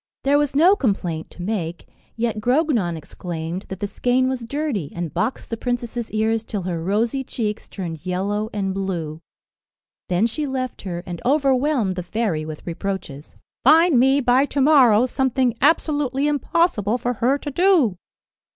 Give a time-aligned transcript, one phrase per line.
[0.23, 5.13] There was no complaint to make, yet Grognon exclaimed that the skein was dirty, and
[5.13, 9.21] boxed the princess's ears till her rosy cheeks turned yellow and blue.
[10.09, 13.35] Then she left her, and overwhelmed the fairy with reproaches.
[13.63, 17.97] "Find me, by to morrow, something absolutely impossible for her to do."